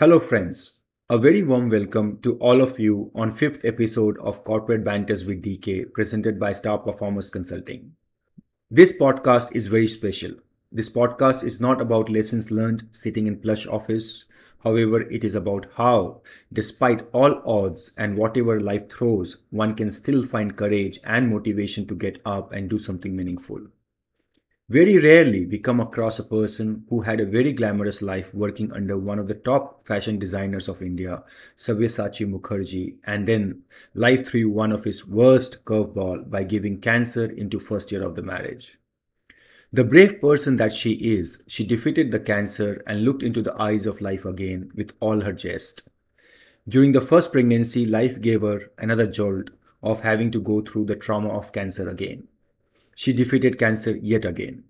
[0.00, 0.80] Hello, friends.
[1.10, 5.42] A very warm welcome to all of you on fifth episode of Corporate Banters with
[5.42, 7.92] DK, presented by Star Performers Consulting.
[8.70, 10.36] This podcast is very special.
[10.72, 14.24] This podcast is not about lessons learned sitting in plush office.
[14.64, 20.22] However, it is about how, despite all odds and whatever life throws, one can still
[20.22, 23.66] find courage and motivation to get up and do something meaningful.
[24.70, 28.96] Very rarely we come across a person who had a very glamorous life working under
[28.96, 31.24] one of the top fashion designers of India,
[31.56, 33.62] Sabyasachi Mukherjee, and then
[33.94, 38.22] life threw one of his worst curveball by giving cancer into first year of the
[38.22, 38.78] marriage.
[39.72, 43.86] The brave person that she is, she defeated the cancer and looked into the eyes
[43.86, 45.88] of life again with all her zest.
[46.68, 49.50] During the first pregnancy, life gave her another jolt
[49.82, 52.28] of having to go through the trauma of cancer again
[53.00, 54.62] she defeated cancer yet again.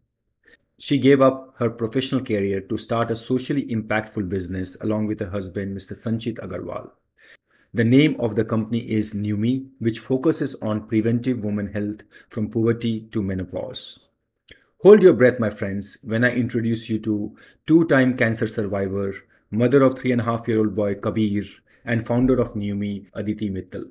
[0.83, 5.29] She gave up her professional career to start a socially impactful business along with her
[5.29, 5.93] husband, Mr.
[5.93, 6.93] Sanchit Agarwal.
[7.75, 13.03] The name of the company is Newmi, which focuses on preventive women health from puberty
[13.13, 14.09] to menopause.
[14.79, 19.13] Hold your breath, my friends, when I introduce you to two time cancer survivor,
[19.51, 21.45] mother of three and a half year old boy Kabir,
[21.85, 23.91] and founder of Newmi, Aditi Mittal.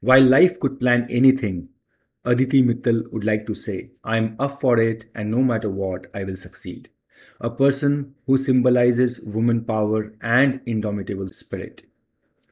[0.00, 1.70] While life could plan anything,
[2.26, 6.06] Aditi Mittal would like to say, I am up for it and no matter what,
[6.14, 6.88] I will succeed.
[7.38, 11.82] A person who symbolizes woman power and indomitable spirit.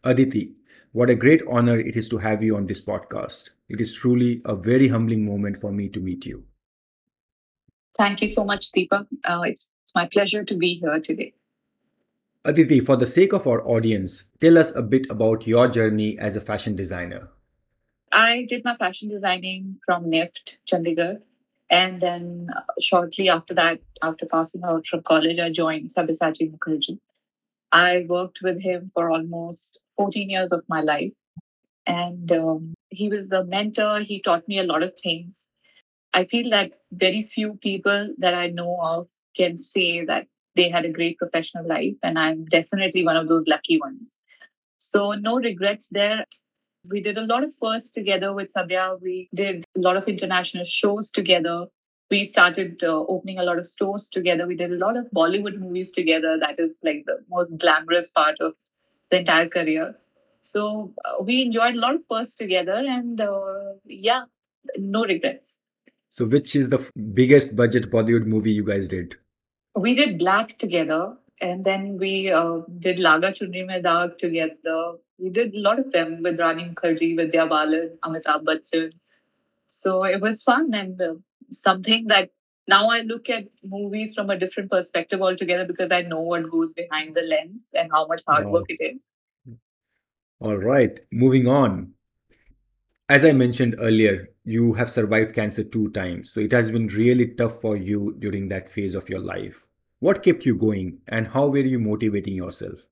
[0.05, 0.53] Aditi,
[0.92, 3.51] what a great honor it is to have you on this podcast.
[3.70, 6.45] It is truly a very humbling moment for me to meet you.
[7.97, 9.07] Thank you so much, Deepak.
[9.25, 11.33] Uh, it's, it's my pleasure to be here today.
[12.45, 16.36] Aditi, for the sake of our audience, tell us a bit about your journey as
[16.36, 17.31] a fashion designer.
[18.12, 21.18] I did my fashion designing from NIFT, Chandigarh.
[21.70, 26.98] And then uh, shortly after that, after passing out from college, I joined Sabyasachi Mukherjee.
[27.72, 31.12] I worked with him for almost 14 years of my life.
[31.86, 34.00] And um, he was a mentor.
[34.00, 35.52] He taught me a lot of things.
[36.12, 40.84] I feel that very few people that I know of can say that they had
[40.84, 41.96] a great professional life.
[42.02, 44.20] And I'm definitely one of those lucky ones.
[44.78, 46.27] So, no regrets there.
[46.89, 49.01] We did a lot of firsts together with Sabya.
[49.01, 51.67] We did a lot of international shows together.
[52.11, 54.47] We started uh, opening a lot of stores together.
[54.47, 56.39] We did a lot of Bollywood movies together.
[56.41, 58.55] That is like the most glamorous part of
[59.11, 59.95] the entire career.
[60.43, 64.25] So uh, we enjoyed a lot of firsts together, and uh, yeah,
[64.77, 65.63] no regrets.
[66.11, 69.17] So, which is the f- biggest budget Bollywood movie you guys did?
[69.77, 75.30] We did Black together, and then we uh, did Laga Chunri Mein Daag together we
[75.30, 78.92] did a lot of them with Rani Mukherjee, Vidya Balan, Amitabh Bachchan.
[79.69, 81.14] So it was fun and uh,
[81.51, 82.31] something that
[82.67, 86.73] now I look at movies from a different perspective altogether because I know what goes
[86.73, 89.14] behind the lens and how much hard work it is.
[90.41, 91.92] All right, moving on.
[93.08, 97.29] As I mentioned earlier, you have survived cancer two times, so it has been really
[97.29, 99.69] tough for you during that phase of your life.
[100.02, 102.89] What kept you going, and how were you motivating yourself?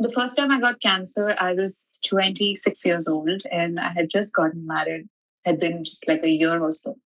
[0.00, 4.34] the first time I got cancer, I was 26 years old and I had just
[4.34, 5.08] gotten married,
[5.44, 6.96] had been just like a year or so.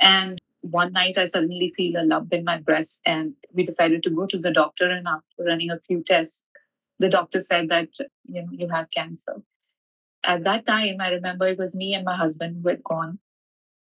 [0.00, 4.10] And one night I suddenly feel a lump in my breast and we decided to
[4.10, 6.48] go to the doctor and after running a few tests,
[6.98, 7.90] the doctor said that
[8.24, 9.36] you know you have cancer.
[10.24, 13.20] At that time, I remember it was me and my husband who had gone.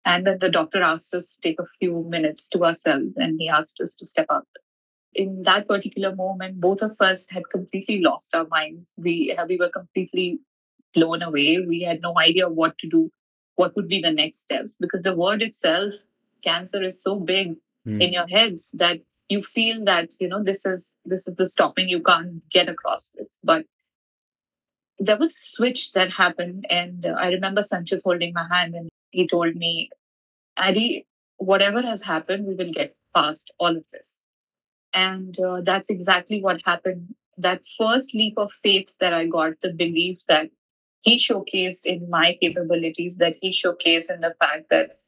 [0.05, 3.49] And then the doctor asked us to take a few minutes to ourselves and he
[3.49, 4.47] asked us to step out
[5.15, 8.95] in that particular moment, both of us had completely lost our minds.
[8.97, 10.41] We we were completely
[10.95, 11.65] blown away.
[11.67, 13.11] We had no idea what to do,
[13.57, 15.95] what would be the next steps, because the word itself,
[16.43, 17.57] cancer, is so big
[17.87, 18.01] mm.
[18.01, 21.89] in your heads that you feel that you know this is this is the stopping.
[21.89, 23.67] You can't get across this, but
[24.99, 28.89] there was a switch that happened, and uh, I remember Sanchit holding my hand, and
[29.11, 29.91] he told me,
[30.57, 31.07] "Adi,
[31.39, 34.25] whatever has happened, we will get past all of this."
[34.93, 37.15] And uh, that's exactly what happened.
[37.39, 40.51] That first leap of faith that I got, the belief that
[41.03, 44.99] he showcased in my capabilities, that he showcased in the fact that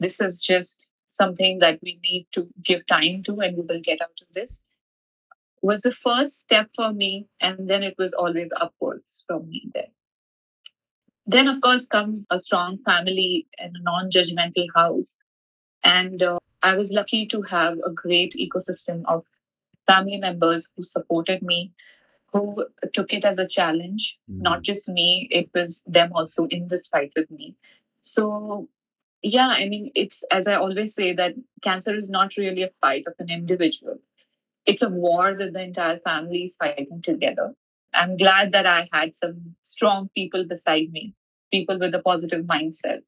[0.00, 4.00] this is just something that we need to give time to and we will get
[4.02, 4.64] out of this,
[5.62, 7.28] was the first step for me.
[7.40, 9.92] And then it was always upwards from me there.
[11.26, 15.16] Then, of course, comes a strong family and a non judgmental house.
[15.82, 19.24] And uh, I was lucky to have a great ecosystem of
[19.86, 21.72] family members who supported me,
[22.32, 24.18] who took it as a challenge.
[24.30, 24.42] Mm.
[24.42, 27.56] Not just me, it was them also in this fight with me.
[28.02, 28.68] So,
[29.22, 33.04] yeah, I mean, it's as I always say that cancer is not really a fight
[33.06, 33.98] of an individual.
[34.66, 37.54] it's a war that the entire family is fighting together.
[37.96, 41.14] I'm glad that I had some strong people beside me,
[41.52, 43.00] people with a positive mindset.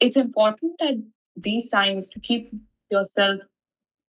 [0.00, 0.96] It's important at
[1.36, 2.52] these times to keep
[2.90, 3.40] yourself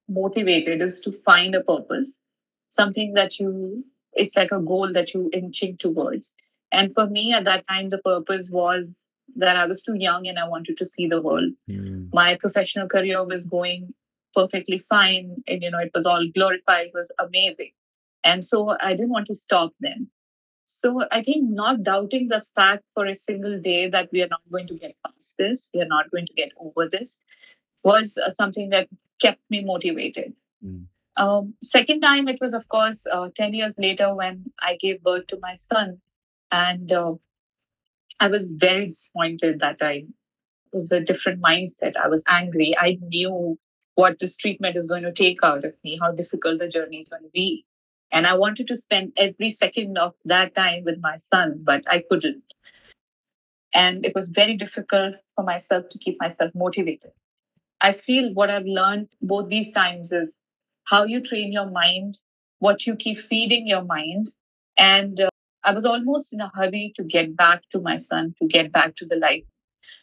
[0.10, 2.22] motivated is to find a purpose,
[2.70, 3.84] something that you,
[4.14, 6.36] it's like a goal that you inching towards.
[6.72, 10.40] And for me at that time, the purpose was that I was too young and
[10.40, 11.52] I wanted to see the world.
[11.70, 12.10] Mm.
[12.14, 13.94] My professional career was going
[14.34, 15.44] perfectly fine.
[15.48, 17.72] And, you know, it was all glorified, it was amazing.
[18.28, 20.08] And so I didn't want to stop then.
[20.66, 24.42] So I think not doubting the fact for a single day that we are not
[24.52, 27.22] going to get past this, we are not going to get over this,
[27.84, 28.90] was uh, something that
[29.22, 30.34] kept me motivated.
[30.66, 30.88] Mm.
[31.16, 35.28] Um, second time, it was, of course, uh, 10 years later when I gave birth
[35.28, 36.02] to my son.
[36.52, 37.14] And uh,
[38.20, 40.06] I was very disappointed that I
[40.74, 41.96] was a different mindset.
[41.96, 42.76] I was angry.
[42.78, 43.58] I knew
[43.96, 47.08] what this treatment is going to take out of me, how difficult the journey is
[47.08, 47.66] going to be.
[48.12, 52.04] And I wanted to spend every second of that time with my son, but I
[52.10, 52.44] couldn't.
[53.74, 57.12] And it was very difficult for myself to keep myself motivated.
[57.82, 60.40] I feel what I've learned both these times is
[60.86, 62.20] how you train your mind,
[62.60, 64.32] what you keep feeding your mind.
[64.78, 65.30] And uh,
[65.64, 68.96] I was almost in a hurry to get back to my son, to get back
[68.98, 69.44] to the life.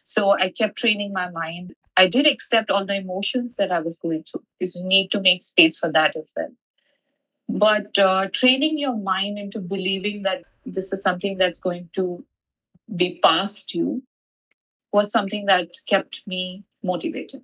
[0.05, 1.73] So I kept training my mind.
[1.97, 5.43] I did accept all the emotions that I was going through you need to make
[5.43, 6.51] space for that as well.
[7.55, 12.25] But uh, training your mind into believing that this is something that's going to
[12.97, 14.03] be past you
[14.93, 17.43] was something that kept me motivated.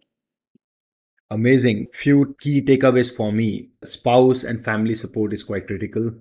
[1.31, 1.87] Amazing.
[1.93, 3.69] Few key takeaways for me.
[3.85, 6.12] Spouse and family support is quite critical.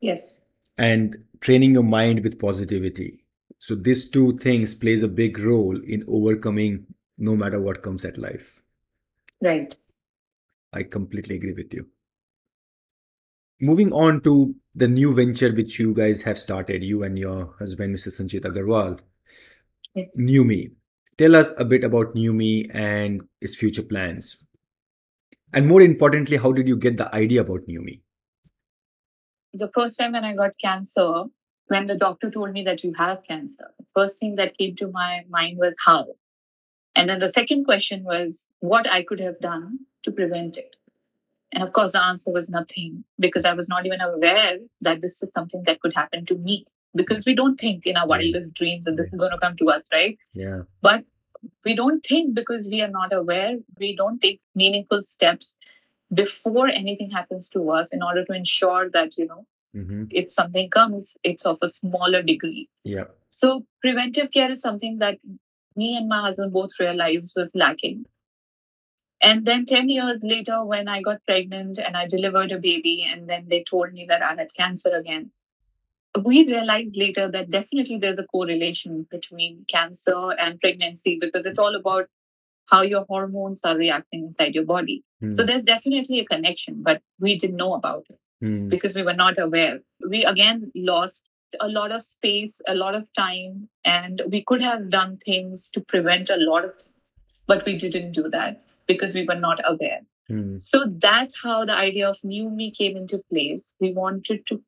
[0.00, 0.42] Yes.
[0.78, 3.24] And training your mind with positivity.
[3.58, 6.86] So these two things plays a big role in overcoming
[7.18, 8.62] no matter what comes at life.
[9.42, 9.76] Right.
[10.72, 11.88] I completely agree with you.
[13.60, 17.94] Moving on to the new venture which you guys have started, you and your husband,
[17.94, 18.08] Mr.
[18.08, 19.00] Sanchit Agarwal.
[20.16, 20.72] Newmi.
[21.16, 24.44] Tell us a bit about Newmi and its future plans.
[25.52, 28.00] And more importantly, how did you get the idea about Newmi?
[29.52, 31.24] The first time when I got cancer,
[31.66, 34.88] when the doctor told me that you have cancer, the first thing that came to
[34.88, 36.06] my mind was how.
[36.94, 40.76] And then the second question was what I could have done to prevent it.
[41.52, 45.22] And of course, the answer was nothing because I was not even aware that this
[45.22, 48.84] is something that could happen to me because we don't think in our wildest dreams
[48.84, 50.18] that this is going to come to us, right?
[50.34, 50.62] Yeah.
[50.82, 51.04] But
[51.64, 55.56] we don't think because we are not aware, we don't take meaningful steps
[56.12, 60.70] before anything happens to us in order to ensure that, you know, hmm if something
[60.70, 62.68] comes, it's of a smaller degree.
[62.84, 63.04] Yeah.
[63.30, 65.18] So preventive care is something that
[65.76, 68.06] me and my husband both realized was lacking.
[69.20, 73.28] And then 10 years later, when I got pregnant and I delivered a baby, and
[73.28, 75.32] then they told me that I had cancer again,
[76.24, 81.74] we realized later that definitely there's a correlation between cancer and pregnancy because it's all
[81.74, 82.06] about
[82.66, 85.04] how your hormones are reacting inside your body.
[85.32, 88.68] So there's definitely a connection, but we didn't know about it Mm.
[88.68, 89.80] because we were not aware.
[90.08, 91.26] We again lost
[91.58, 95.80] a lot of space, a lot of time, and we could have done things to
[95.80, 97.16] prevent a lot of things,
[97.48, 100.00] but we didn't do that because we were not aware.
[100.30, 100.62] Mm.
[100.62, 103.76] So that's how the idea of Newmi came into place.
[103.80, 104.62] We wanted to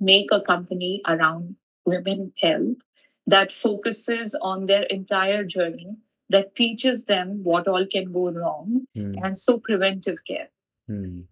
[0.00, 2.78] make a company around women health
[3.26, 5.96] that focuses on their entire journey,
[6.30, 9.14] that teaches them what all can go wrong, Mm.
[9.24, 10.50] and so preventive care
[10.90, 11.24] Mm.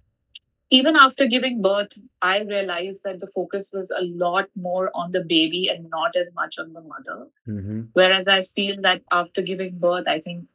[0.71, 5.23] even after giving birth, I realized that the focus was a lot more on the
[5.25, 7.19] baby and not as much on the mother.
[7.47, 7.88] Mhm.
[7.93, 10.47] Whereas I feel that after giving birth, I think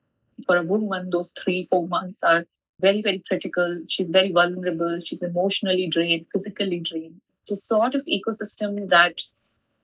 [0.46, 2.46] for a woman, those three, four months are
[2.80, 3.82] very, very critical.
[3.88, 5.00] She's very vulnerable.
[5.00, 7.22] She's emotionally drained, physically drained.
[7.48, 9.22] The sort of ecosystem that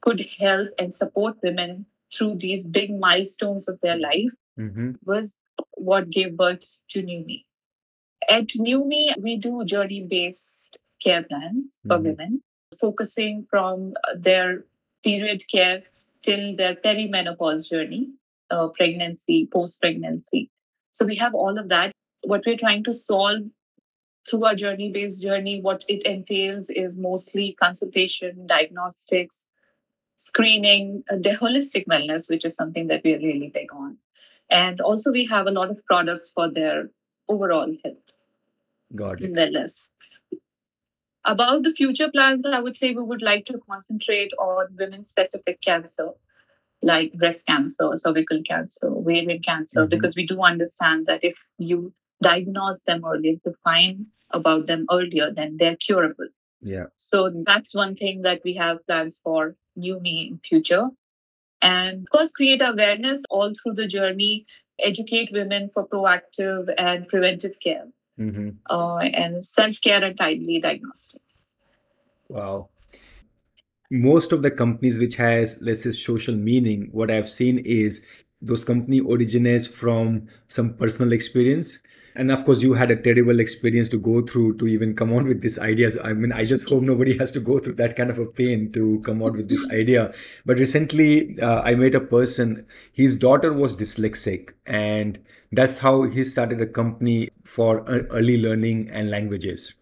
[0.01, 4.97] could help and support women through these big milestones of their life Mhm.
[5.05, 5.39] was
[5.77, 7.45] what gave birth to Newmi.
[8.29, 12.03] At Newmi, we do journey based care plans for Mhm.
[12.03, 12.43] women,
[12.79, 14.65] focusing from their
[15.03, 15.83] period care
[16.21, 18.11] till their perimenopause journey,
[18.53, 20.49] uh, pregnancy, post pregnancy.
[20.91, 21.91] So we have all of that.
[22.23, 23.49] What we're trying to solve
[24.29, 29.49] through our journey based journey, what it entails is mostly consultation, diagnostics,
[30.17, 33.97] screening, uh, the holistic wellness, which is something that we are really big on.
[34.49, 36.89] And also, we have a lot of products for their
[37.27, 38.13] overall health
[38.95, 39.25] Got it.
[39.25, 39.89] and wellness.
[41.25, 45.61] About the future plans, I would say we would like to concentrate on women specific
[45.61, 46.09] cancer
[46.83, 49.89] like breast cancer, cervical cancer, ovarian cancer, Mhm.
[49.89, 54.85] because we do understand that if you diagnose them early, if you find about them
[54.91, 56.27] earlier, then they're curable.
[56.61, 56.87] Yeah.
[56.97, 60.89] So that's one thing that we have plans for Newmi in future.
[61.61, 64.45] And of course, create awareness all through the journey,
[64.79, 67.87] educate women for proactive and preventive care,
[68.19, 68.49] Mm-hmm.
[68.69, 71.53] uh, and self care and timely diagnostics.
[72.29, 72.69] Wow.
[73.93, 78.07] Most of the companies which has, let's say, social meaning, what I've seen is
[78.41, 81.77] those company originates from some personal experience.
[82.15, 85.25] And of course, you had a terrible experience to go through to even come out
[85.25, 85.91] with this idea.
[86.03, 88.71] I mean, I just hope nobody has to go through that kind of a pain
[88.71, 90.11] to come out with this idea.
[90.43, 95.19] But recently, uh, I met a person, his daughter was dyslexic, and
[95.51, 99.75] that's how he started a company for uh, early learning and languages.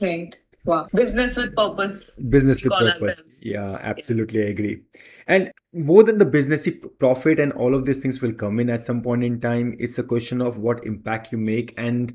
[0.00, 0.36] Right.
[0.66, 0.88] Wow.
[0.92, 2.10] Business with purpose.
[2.16, 3.02] Business with purpose.
[3.02, 3.44] ourselves.
[3.44, 4.82] Yeah, absolutely I agree.
[5.26, 8.68] And more than the businessy p- profit and all of these things will come in
[8.68, 11.72] at some point in time, it's a question of what impact you make.
[11.78, 12.14] And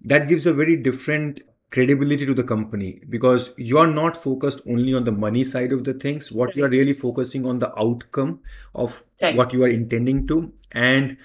[0.00, 1.40] that gives a very different
[1.70, 5.84] credibility to the company because you are not focused only on the money side of
[5.84, 6.30] the things.
[6.32, 8.40] What you are really focusing on the outcome
[8.74, 9.36] of Right.
[9.36, 10.52] what you are intending to.
[10.72, 11.16] And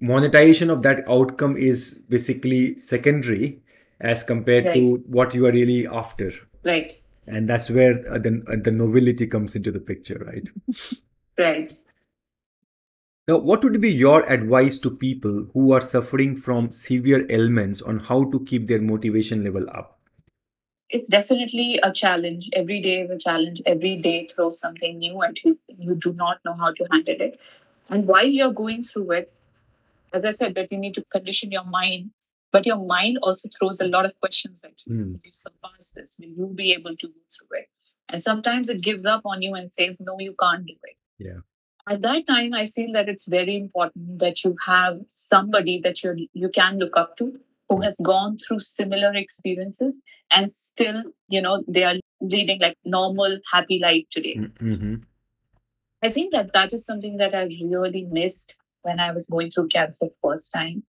[0.00, 3.60] monetization of that outcome is basically secondary
[4.00, 4.74] as compared Right.
[4.74, 6.32] to what you are really after
[6.64, 7.00] Right.
[7.26, 10.48] and that's where uh, the uh, the novelty comes into the picture right
[11.38, 11.72] Right.
[13.28, 18.00] now what would be your advice to people who are suffering from severe ailments on
[18.00, 19.94] how to keep their motivation level up
[20.96, 22.44] It's definitely a challenge.
[22.58, 23.58] Every day is a challenge.
[23.72, 25.50] Every day throws something new at you.
[25.86, 27.34] You do not know how to handle it.
[27.96, 29.26] And while you're going through it,
[30.18, 32.08] as I said, that you need to condition your mind,
[32.52, 34.94] but your mind also throws a lot of questions at you.
[34.94, 35.12] Hmm.
[35.12, 36.16] Will you surpass this?
[36.20, 37.68] Will you be able to go through it?
[38.08, 40.96] And sometimes it gives up on you and says, no, you can't do it.
[41.18, 41.40] Yeah.
[41.88, 46.28] At that time, I feel that it's very important that you have somebody that you
[46.34, 47.38] you can look up to
[47.68, 53.38] who has gone through similar experiences and still, you know, they are leading like normal,
[53.52, 54.36] happy life today.
[54.36, 54.96] Mm-hmm.
[56.02, 59.68] I think that that is something that I really missed when I was going through
[59.68, 60.84] cancer first time.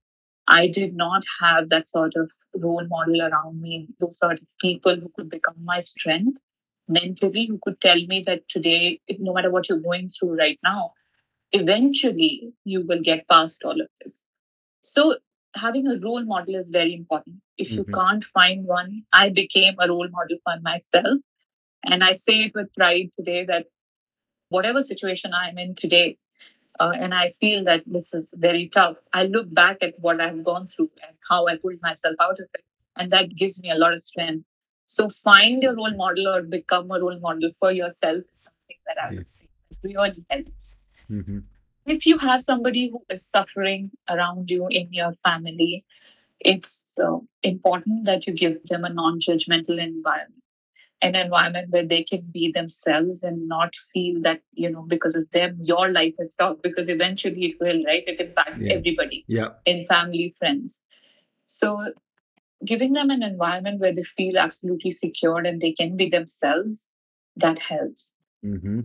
[0.50, 4.96] I did not have that sort of role model around me, those sort of people
[4.98, 6.40] who could become my strength
[6.88, 10.94] mentally, who could tell me that today, no matter what you're going through right now,
[11.54, 14.28] eventually you will get past all of this.
[14.82, 15.18] So
[15.56, 17.38] having a role model is very important.
[17.58, 17.94] If you Mhm.
[17.94, 21.20] can't find one, I became a role model for myself.
[21.84, 23.68] And I say it with pride today that
[24.50, 26.18] whatever situation I'm in today,
[26.80, 30.44] uh, and I feel that this is very tough, I look back at what I've
[30.44, 32.64] gone through and how I pulled myself out of it.
[32.96, 34.46] And that gives me a lot of strength.
[34.86, 38.98] So find your role model or become a role model for yourself is something that
[39.02, 39.48] I would say
[39.84, 40.80] really helps.
[41.10, 41.40] Mm-hmm.
[41.86, 45.84] If you have somebody who is suffering around you in your family,
[46.40, 50.39] it's uh, important that you give them a non-judgmental environment
[51.02, 55.30] an environment where they can be themselves and not feel that you know because of
[55.32, 58.04] them your life is stopped because eventually it will right?
[58.08, 58.74] It impacts Yeah.
[58.76, 59.50] everybody yeah.
[59.66, 60.84] in family friends.
[61.48, 61.94] So
[62.66, 66.92] giving them an environment where they feel absolutely secured and they can be themselves
[67.38, 68.16] that helps.
[68.46, 68.82] Mm-hmm.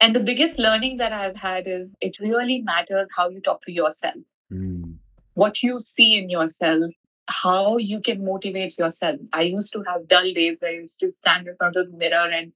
[0.00, 3.72] and the biggest learning that i've had is it really matters how you talk to
[3.72, 4.14] yourself.
[4.52, 4.94] Mm.
[5.34, 6.82] What you see in yourself,
[7.28, 9.20] how you can motivate yourself.
[9.32, 11.96] I used to have dull days where I used to stand in front of the
[11.96, 12.52] mirror and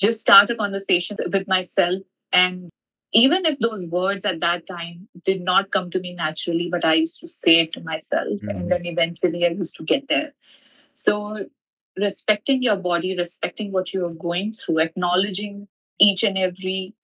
[0.00, 2.02] just start a conversation with myself.
[2.32, 2.70] And
[3.12, 6.94] even if those words at that time did not come to me naturally, but I
[6.94, 8.40] used to say it to myself.
[8.42, 8.50] Mhm.
[8.50, 10.34] And then eventually I used to get there.
[10.94, 11.46] So,
[11.96, 15.68] respecting your body, respecting what you are going through, acknowledging
[15.98, 16.94] each and every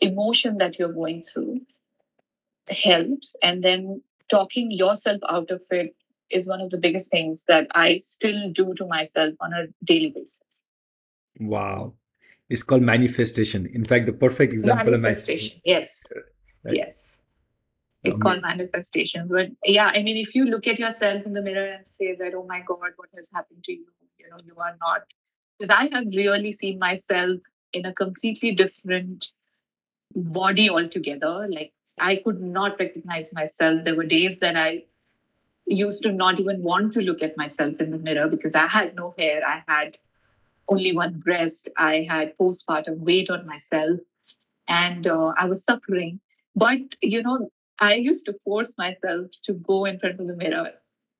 [0.00, 1.60] emotion that you're going through
[2.68, 3.36] helps.
[3.42, 5.94] And then talking yourself out of it
[6.32, 10.12] is one of the biggest things that I still do to myself on a daily
[10.14, 10.66] basis.
[11.40, 11.94] wow
[12.48, 15.60] it's called manifestation in fact the perfect example of Manifestation.
[15.64, 16.06] Yes.
[16.14, 16.20] Uh,
[16.64, 16.76] right.
[16.76, 17.22] Yes.
[18.04, 18.22] It's Amazing.
[18.22, 19.28] called manifestation.
[19.28, 22.34] But yeah, I mean, if you look at yourself in the mirror and say that,
[22.34, 23.86] oh my God, what has happened to you?
[24.18, 25.02] You know, you are not.
[25.58, 27.40] Because I have really seen myself
[27.72, 29.28] in a completely different
[30.14, 31.46] body altogether.
[31.48, 33.84] Like, I could not recognize myself.
[33.84, 34.84] There were days that I
[35.66, 38.94] used to not even want to look at myself in the mirror because I had
[38.94, 39.42] no hair.
[39.46, 39.98] I had
[40.68, 41.68] only one breast.
[41.76, 44.00] I had postpartum weight on myself
[44.68, 46.20] and uh, I was suffering.
[46.54, 50.72] But, you know, I used to force myself to go in front of the mirror,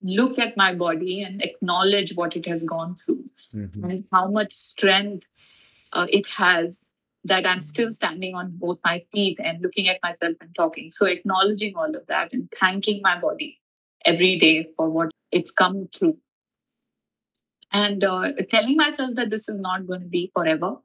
[0.02, 3.90] look at my body and acknowledge what it has gone through Mhm.
[3.90, 5.26] and how much strength
[5.92, 6.78] uh, it has
[7.24, 10.90] that I'm still standing on both my feet and looking at myself and talking.
[10.90, 13.61] So, acknowledging all of that and thanking my body
[14.04, 16.18] every day for what it's come through.
[17.72, 20.76] And uh, telling myself that this is not going to be forever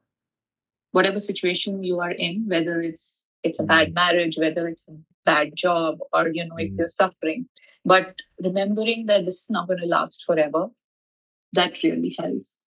[0.92, 4.96] whatever situation you are in whether it's it's a bad marriage whether it's a
[5.26, 7.46] bad job or you know if you're suffering
[7.84, 10.70] but remembering that this is not going to last forever
[11.52, 12.66] that really helps.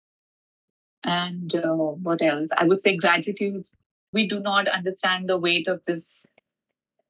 [1.03, 2.49] And uh, what else?
[2.57, 3.67] I would say gratitude.
[4.13, 6.25] We do not understand the weight of this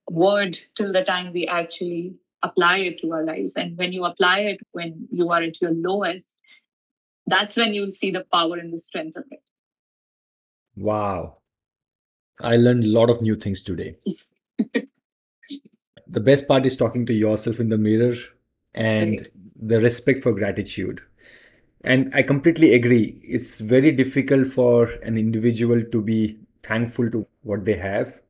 [0.09, 4.39] word till the time we actually apply it to our lives and when you apply
[4.39, 6.41] it when you are at your lowest
[7.27, 9.41] that's when you see the power and the strength of it
[10.75, 11.37] Wow.
[12.41, 13.97] I learned a lot of new things today.
[16.07, 18.15] The best part is talking to yourself in the mirror
[18.73, 19.31] and Right.
[19.55, 21.01] the respect for gratitude.
[21.83, 23.19] And I completely agree.
[23.23, 28.21] It's very difficult for an individual to be thankful to what they have.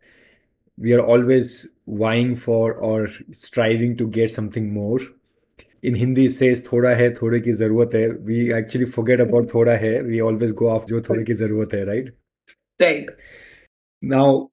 [0.77, 5.00] We are always vying for or striving to get something more.
[5.83, 8.15] In Hindi, it says thoda hai, thode ki zarurat hai.
[8.31, 10.01] We actually forget about thoda hai.
[10.01, 12.10] We always go after jo thode ki zarurat hai, right?
[12.79, 13.10] right
[14.01, 14.50] Now,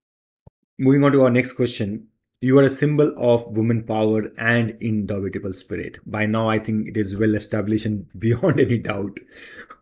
[0.79, 2.09] moving on to our next question.
[2.41, 5.99] You are a symbol of woman power and indomitable spirit.
[6.07, 9.19] By now, I think it is well established and beyond any doubt.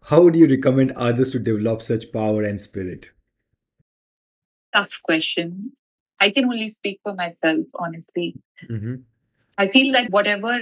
[0.04, 3.10] How would you recommend others to develop such power and spirit?
[4.76, 5.72] tough question
[6.20, 8.34] i can only speak for myself honestly
[8.68, 8.94] Mm-hmm.
[9.58, 10.58] I feel like whatever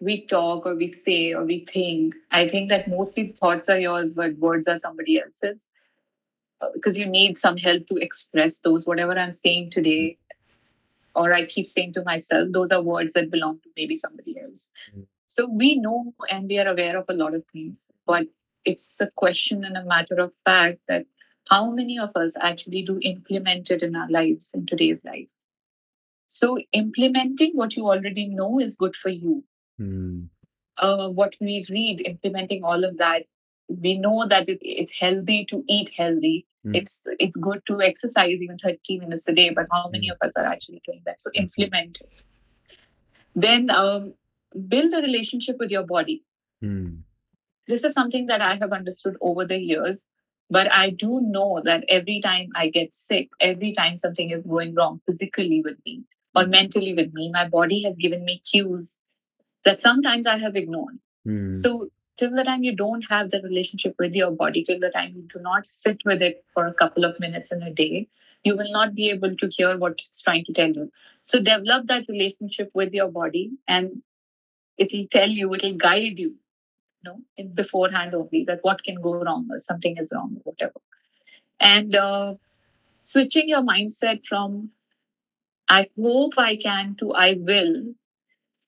[0.00, 4.12] we talk or we say or we think, I think that mostly thoughts are yours,
[4.12, 5.70] but words are somebody else's.
[6.60, 8.86] Uh, Because you need some help to express those.
[8.86, 10.18] Whatever I'm saying today,
[11.14, 14.70] or I keep saying to myself, those are words that belong to maybe somebody else.
[14.94, 15.06] Mm.
[15.26, 18.26] So we know and we are aware of a lot of things, but
[18.64, 21.06] it's a question and a matter of fact that
[21.52, 25.28] how many of us actually do implement it in our lives in today's life.
[26.28, 29.44] So implementing what you already know is good for you.
[29.80, 30.28] Mm.
[30.78, 33.24] Uh, what we read, implementing all of that,
[33.68, 36.46] we know that it, it's healthy to eat healthy.
[36.66, 36.76] Mm.
[36.76, 40.12] It's it's good to exercise even 30 minutes a day, but how many Mm.
[40.12, 41.22] of us are actually doing that?
[41.22, 41.64] So Absolutely.
[41.64, 42.24] implement it.
[43.34, 44.14] Then um,
[44.68, 46.24] build a relationship with your body.
[46.64, 47.02] Mm.
[47.68, 50.08] This is something that I have understood over the years.
[50.52, 54.74] But I do know that every time I get sick, every time something is going
[54.74, 58.98] wrong physically with me or mentally with me, my body has given me cues
[59.64, 60.98] that sometimes I have ignored.
[61.26, 61.56] Mm.
[61.56, 61.88] So,
[62.18, 65.22] till the time you don't have the relationship with your body, till the time you
[65.22, 68.08] do not sit with it for a couple of minutes in a day,
[68.44, 70.92] you will not be able to hear what it's trying to tell you.
[71.22, 74.02] So, develop that relationship with your body and
[74.76, 76.34] it'll tell you, it'll guide you
[77.04, 80.80] know, in beforehand only that what can go wrong or something is wrong or whatever.
[81.60, 82.34] And uh,
[83.02, 84.70] switching your mindset from
[85.68, 87.94] I hope I can to I will.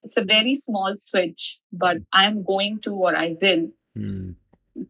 [0.03, 3.69] It's a very small switch, but I'm going to or I will.
[3.97, 4.37] Mm.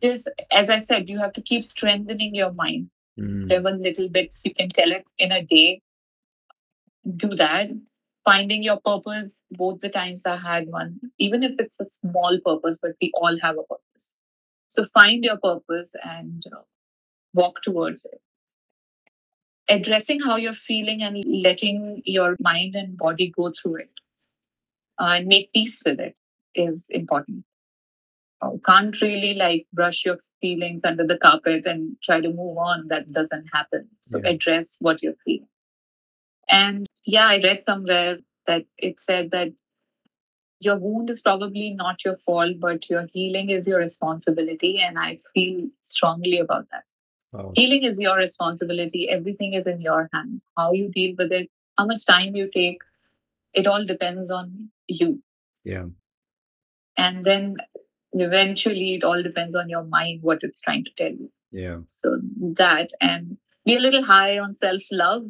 [0.01, 2.91] This, as I said, you have to keep strengthening your mind.
[3.19, 3.45] Mm.
[3.45, 5.83] Whatever little bits you can tell it in a day,
[7.17, 7.71] do that.
[8.25, 12.79] Finding your purpose, both the times I had one, even if it's a small purpose,
[12.81, 14.21] but we all have a purpose.
[14.69, 16.63] So find your purpose and uh,
[17.35, 18.21] walk towards it.
[19.69, 23.91] Addressing how you're feeling and letting your mind and body go through it
[24.99, 26.17] uh, and make peace with it
[26.55, 27.45] is important.
[28.41, 32.87] Uh, can't really like brush your feelings under the carpet and try to move on.
[32.89, 33.89] That doesn't happen.
[34.03, 34.31] So Yeah.
[34.31, 35.49] address what you're feeling.
[36.49, 39.53] And yeah, I read somewhere that it said that
[40.61, 44.81] your wound is probably not your fault, but your healing is your responsibility.
[44.81, 46.85] And I feel strongly about that.
[47.33, 47.53] Wow.
[47.55, 49.09] Healing is your responsibility.
[49.09, 50.40] Everything is in your hand.
[50.57, 52.79] How you deal with it, how much time you take,
[53.53, 55.23] it all depends on you.
[55.64, 55.87] Yeah.
[56.97, 57.57] And then
[58.12, 61.31] eventually it all depends on your mind, what it's trying to tell you.
[61.51, 61.79] Yeah.
[61.88, 62.19] So
[62.57, 65.27] that and be a little high on self love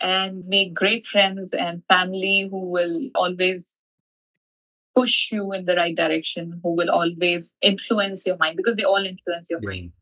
[0.00, 3.82] and make great friends and family who will always
[4.94, 9.04] push you in the right direction, who will always influence your mind because they all
[9.04, 9.70] influence your Yeah.
[9.70, 9.92] mind.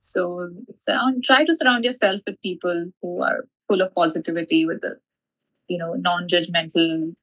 [0.00, 4.98] So surround, try to surround yourself with people who are full of positivity, with the
[5.68, 7.14] you know non-judgmental.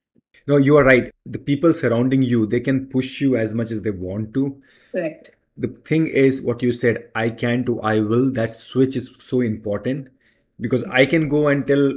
[0.47, 1.11] No, you are right.
[1.25, 4.61] The people surrounding you, they can push you as much as they want to.
[4.91, 5.37] Correct.
[5.57, 9.39] The thing is, what you said, I can to I will, that switch is so
[9.39, 10.09] important
[10.59, 11.93] because I can go and tell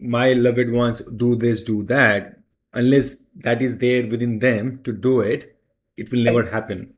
[0.00, 2.38] my loved ones, do this, do that.
[2.72, 5.56] Unless that is there within them to do it,
[5.96, 6.94] it will never happen.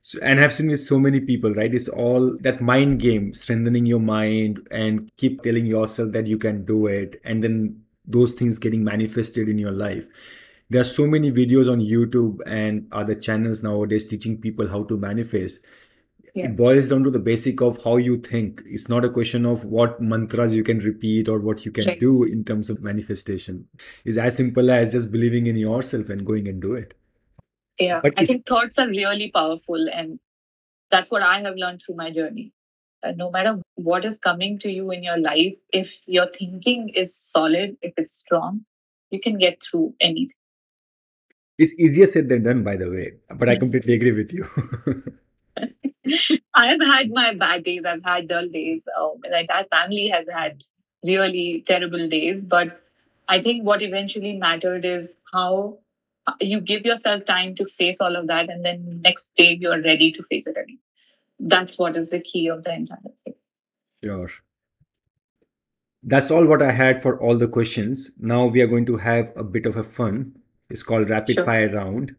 [0.00, 1.74] So, and I've seen with so many people, right?
[1.74, 6.64] It's all that mind game, strengthening your mind and keep telling yourself that you can
[6.64, 7.20] do it.
[7.22, 10.06] And then those things getting manifested in your life.
[10.70, 14.96] there are so many videos on youtube and other channels nowadays teaching people how to
[14.96, 15.60] manifest
[16.34, 16.46] Yeah.
[16.46, 19.64] it boils down to the basic of how you think it's not a question of
[19.64, 22.00] what mantras you can repeat or what you can Right.
[22.00, 23.68] do in terms of manifestation
[24.04, 26.94] it's as simple as just believing in yourself and going and do it
[27.82, 30.18] Yeah, But I think thoughts are really powerful, and
[30.94, 32.52] that's what I have learned through my journey.
[33.02, 33.52] That no matter
[33.90, 38.18] what is coming to you in your life, if your thinking is solid, if it's
[38.24, 38.60] strong,
[39.10, 40.36] you can get through anything.
[41.58, 44.44] it's easier said than done by the way but i completely agree with you
[46.54, 47.84] I have had my bad days.
[47.84, 48.88] I've had dull days.
[48.98, 50.64] Um, the entire family has had
[51.04, 52.44] really terrible days.
[52.44, 52.80] But
[53.28, 55.78] I think what eventually mattered is how
[56.40, 60.12] you give yourself time to face all of that, and then next day you're ready
[60.12, 60.78] to face it again.
[61.38, 63.34] That's what is the key of the entire thing.
[64.04, 64.28] Sure.
[66.02, 68.14] That's all what I had for all the questions.
[68.18, 70.38] Now we are going to have a bit of a fun.
[70.70, 71.44] It's called rapid Sure.
[71.44, 72.16] fire round.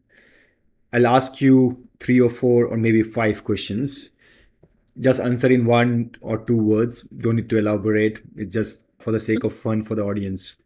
[0.94, 4.12] I'll ask you three or four or maybe five questions.
[5.00, 7.04] Just answer in one or two words.
[7.04, 8.22] Don't need to elaborate.
[8.36, 10.58] It's just for the sake of fun for the audience.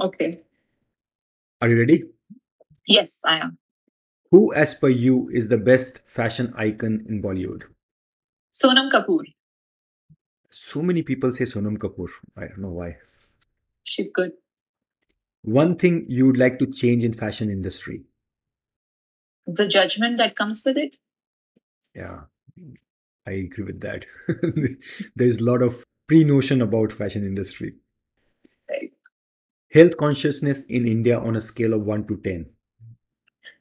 [0.00, 0.40] Okay.
[1.60, 2.04] Are you ready?
[2.86, 3.58] Yes, I am.
[4.30, 7.64] Who, as per you, is the best fashion icon in Bollywood?
[8.52, 9.24] Sonam Kapoor.
[10.50, 12.08] So many people say Sonam Kapoor.
[12.36, 12.96] I don't know why.
[13.84, 14.32] She's good.
[15.42, 18.04] One thing you would like to change in fashion industry?
[19.50, 20.98] The judgment that comes with it.
[21.94, 22.24] Yeah,
[23.26, 24.04] I agree with that.
[25.16, 27.76] There's a lot of pre-notion about fashion industry.
[28.68, 28.92] Right.
[29.72, 32.50] Health consciousness in India on a scale of 1 to 10.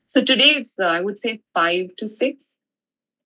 [0.06, 2.60] So today it's, uh, I would say, five to six.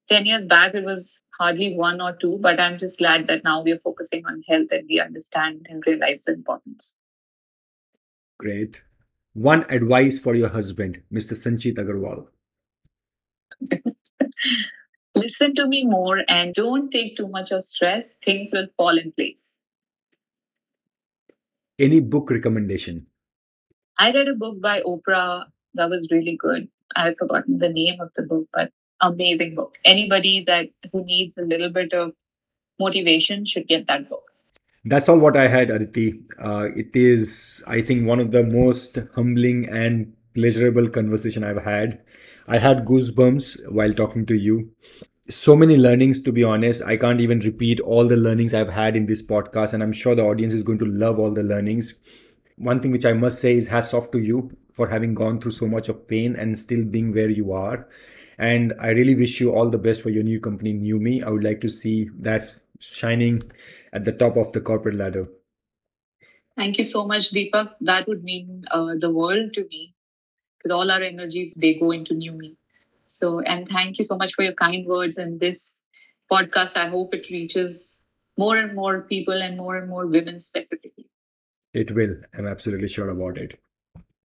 [0.09, 3.63] 10 years back, it was hardly one or two, but I'm just glad that now
[3.63, 6.99] we are focusing on health and we understand and realize the importance.
[8.37, 8.83] Great.
[9.33, 11.33] One advice for your husband, Mr.
[11.33, 12.27] Sanchit Agarwal.
[15.15, 18.17] Listen to me more and don't take too much of stress.
[18.23, 19.59] Things will fall in place.
[21.77, 23.07] Any book recommendation?
[23.97, 26.67] I read a book by Oprah that was really good.
[26.95, 28.71] I've forgotten the name of the book, but
[29.01, 29.75] amazing book.
[29.85, 32.13] Anybody that who needs a little bit of
[32.79, 34.23] motivation should get that book.
[34.83, 36.21] That's all what I had, Aditi.
[36.39, 42.01] Uh, it is, I think, one of the most humbling and pleasurable conversation I've had.
[42.47, 44.71] I had goosebumps while talking to you.
[45.29, 46.83] So many learnings, to be honest.
[46.83, 50.15] I can't even repeat all the learnings I've had in this podcast, and I'm sure
[50.15, 51.99] the audience is going to love all the learnings.
[52.57, 55.51] One thing which I must say is hats off to you for having gone through
[55.51, 57.87] so much of pain and still being where you are.
[58.37, 61.23] And I really wish you all the best for your new company, Newmi.
[61.23, 62.43] I would like to see that
[62.79, 63.43] shining
[63.93, 65.27] at the top of the corporate ladder.
[66.57, 67.75] Thank you so much, Deepak.
[67.81, 69.93] That would mean uh, the world to me
[70.61, 72.55] because all our energies they go into Newmi.
[73.05, 75.87] So, and thank you so much for your kind words and this
[76.31, 76.77] podcast.
[76.77, 78.03] I hope it reaches
[78.37, 81.09] more and more people and more and more women specifically.
[81.73, 82.15] It will.
[82.37, 83.59] I'm absolutely sure about it.